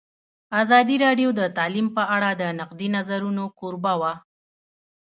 [0.61, 4.13] ازادي راډیو د تعلیم په اړه د نقدي نظرونو کوربه وه.